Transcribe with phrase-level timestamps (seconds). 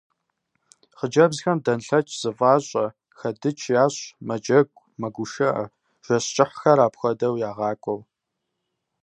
[0.97, 2.85] Хъыджэбзхэм дэнлъэч зэфӀащӀэ,
[3.17, 5.65] хэдыкӀ ящӀ, мэджэгу, мэгушыӀэ,
[6.05, 7.99] жэщ кӀыхьхэр апхуэдэу ягъакӀуэу.